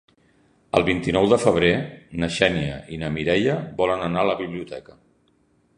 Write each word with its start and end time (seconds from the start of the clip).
El 0.77 0.85
vint-i-nou 0.87 1.27
de 1.33 1.37
febrer 1.43 1.69
na 2.23 2.31
Xènia 2.39 2.81
i 2.95 2.99
na 3.03 3.13
Mireia 3.19 3.61
volen 3.83 4.05
anar 4.09 4.25
a 4.25 4.31
la 4.31 4.39
biblioteca. 4.43 4.99